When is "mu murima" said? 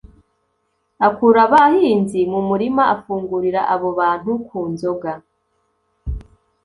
2.31-2.83